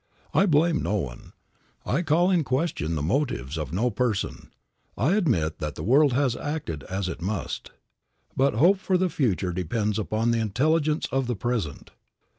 [0.33, 1.33] I blame no one;
[1.85, 4.49] I call in question the motives of no person;
[4.97, 7.69] I admit that the world has acted as it must.
[8.35, 11.91] But hope for the future depends upon the intelligence of the present.